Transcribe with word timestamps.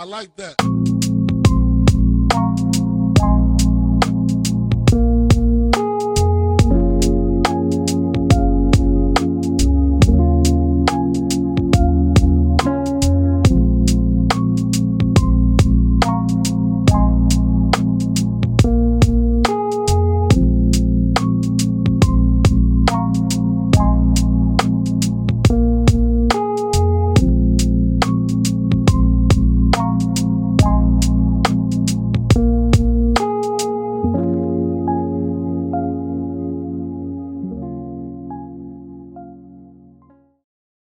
I 0.00 0.04
like 0.04 0.34
that. 0.36 0.79